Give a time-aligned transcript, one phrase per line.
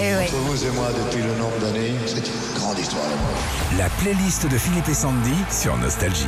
[0.00, 0.24] Eh ouais.
[0.24, 3.78] Entre vous et moi, depuis le nombre d'années, c'est une grande histoire d'amour.
[3.78, 6.26] La playlist de Philippe et Sandy sur Nostalgie.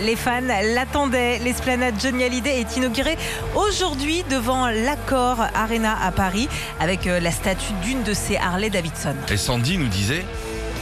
[0.00, 0.40] Les fans
[0.74, 1.38] l'attendaient.
[1.38, 3.16] L'esplanade Johnny Hallyday est inaugurée
[3.54, 6.48] aujourd'hui devant l'Accor Arena à Paris
[6.80, 9.14] avec euh, la statue d'une de ses Harley Davidson.
[9.30, 10.24] Et Sandy nous disait,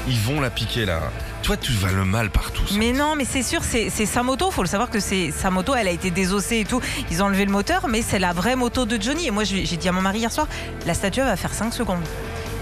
[0.08, 1.00] ils vont la piquer là.
[1.43, 2.62] Toi, tu vas le mal partout.
[2.77, 4.50] Mais non, mais c'est sûr, c'est sa moto.
[4.50, 5.75] Faut le savoir que c'est sa moto.
[5.75, 6.80] Elle a été désossée et tout.
[7.11, 9.26] Ils ont enlevé le moteur, mais c'est la vraie moto de Johnny.
[9.26, 10.46] Et moi, j'ai dit à mon mari hier soir,
[10.86, 12.02] la statue elle va faire 5 secondes.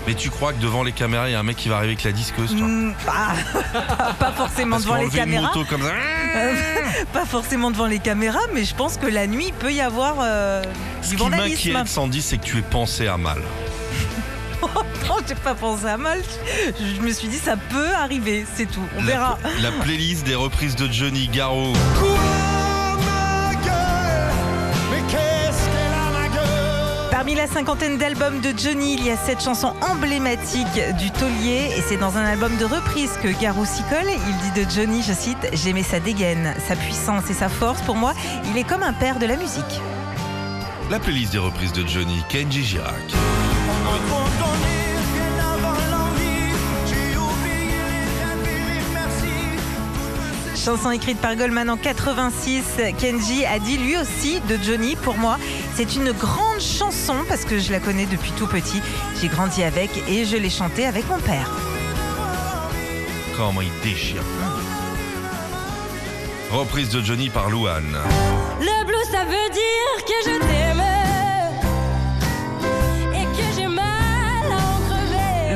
[0.07, 1.93] Mais tu crois que devant les caméras, il y a un mec qui va arriver
[1.93, 2.67] avec la disqueuse, toi?
[2.67, 5.49] Hmm, pas, pas forcément Parce devant les une caméras.
[5.49, 5.93] moto comme ça.
[6.37, 6.55] Euh,
[7.13, 10.17] pas forcément devant les caméras, mais je pense que la nuit, il peut y avoir
[10.23, 10.63] euh,
[11.03, 13.43] Ce qui m'inquiète, Sandy, c'est que tu aies pensé à mal.
[15.09, 16.21] Non, j'ai pas pensé à mal.
[16.79, 18.85] Je, me suis dit, ça peut arriver, c'est tout.
[18.97, 19.39] On verra.
[19.61, 21.73] La, la playlist des reprises de Johnny Garraud.
[27.11, 31.83] Parmi la cinquantaine d'albums de Johnny, il y a cette chanson emblématique du taulier et
[31.87, 34.09] c'est dans un album de reprise que Garou s'y colle.
[34.09, 37.83] Il dit de Johnny, je cite, J'aimais sa dégaine, sa puissance et sa force.
[37.83, 38.15] Pour moi,
[38.51, 39.83] il est comme un père de la musique.
[40.91, 42.95] La playlist des reprises de Johnny, Kenji Girac.
[50.65, 52.65] Chanson écrite par Goldman en 86,
[52.99, 55.39] Kenji a dit lui aussi de Johnny, pour moi,
[55.75, 58.83] c'est une grande chanson parce que je la connais depuis tout petit.
[59.21, 61.51] J'ai grandi avec et je l'ai chantée avec mon père.
[63.39, 64.23] Comment il déchire.
[66.51, 67.97] Reprise de Johnny par Louane.
[68.61, 70.70] Le blues, ça veut dire que je t'aime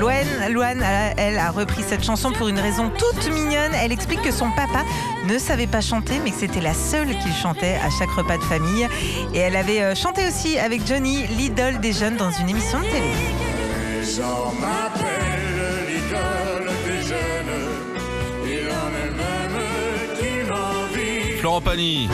[0.05, 3.73] Loane, Loane, elle, elle a repris cette chanson pour une raison toute mignonne.
[3.83, 4.85] Elle explique que son papa
[5.27, 8.43] ne savait pas chanter, mais que c'était la seule qu'il chantait à chaque repas de
[8.43, 8.87] famille.
[9.33, 12.85] Et elle avait euh, chanté aussi avec Johnny, l'idole des jeunes, dans une émission de
[12.85, 13.01] télé.
[13.99, 17.55] Les gens m'appellent l'idole des jeunes.
[18.45, 21.39] Il en est même qui m'envie.
[21.39, 22.11] Florent Pagny.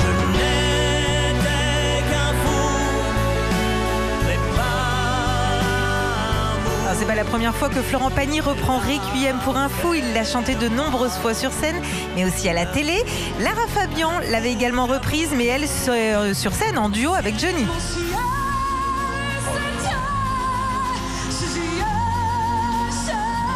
[7.00, 9.94] C'est pas la première fois que Florent Pagny reprend Requiem pour un fou.
[9.94, 11.80] Il l'a chanté de nombreuses fois sur scène,
[12.14, 13.02] mais aussi à la télé.
[13.40, 17.64] Lara Fabian l'avait également reprise, mais elle sur, euh, scène en duo avec Johnny.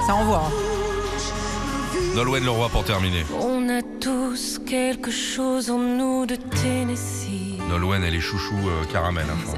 [0.06, 0.48] Ça envoie.
[0.48, 2.14] hein.
[2.14, 3.26] Nolwenn Leroy pour terminer.
[3.40, 7.58] On a tous quelque chose en nous de Tennessee.
[7.68, 9.26] Nolwenn, elle est chouchou euh, caramel.
[9.28, 9.54] hein,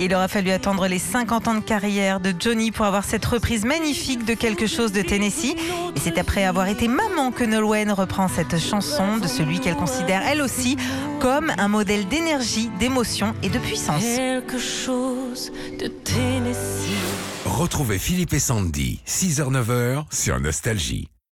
[0.00, 3.64] Il aura fallu attendre les 50 ans de carrière de Johnny pour avoir cette reprise
[3.64, 5.54] magnifique de quelque chose de Tennessee.
[5.96, 10.22] Et c'est après avoir été maman que Nolwenn reprend cette chanson de celui qu'elle considère
[10.26, 10.76] elle aussi
[11.20, 14.02] comme un modèle d'énergie, d'émotion et de puissance.
[14.02, 16.90] Quelque chose de Tennessee.
[17.44, 21.08] Retrouvez Philippe et Sandy, 6h-9h sur Nostalgie.